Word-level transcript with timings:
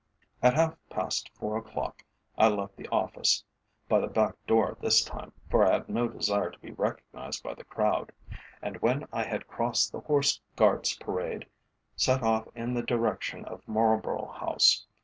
At 0.41 0.55
half 0.55 0.75
past 0.89 1.29
four 1.35 1.57
o'clock 1.57 2.03
I 2.35 2.47
left 2.47 2.75
the 2.75 2.87
office 2.87 3.43
by 3.87 3.99
the 3.99 4.07
back 4.07 4.33
door 4.47 4.75
this 4.81 5.03
time, 5.03 5.31
for 5.47 5.63
I 5.63 5.73
had 5.73 5.89
no 5.89 6.07
desire 6.07 6.49
to 6.49 6.57
be 6.57 6.71
recognised 6.71 7.43
by 7.43 7.53
the 7.53 7.65
crowd 7.65 8.11
and 8.63 8.77
when 8.81 9.05
I 9.13 9.21
had 9.21 9.45
crossed 9.47 9.91
the 9.91 9.99
Horse 10.01 10.41
Guards 10.55 10.97
Parade, 10.97 11.45
set 11.95 12.23
off 12.23 12.47
in 12.55 12.73
the 12.73 12.81
direction 12.81 13.45
of 13.45 13.67
Marlborough 13.67 14.25
House. 14.31 14.87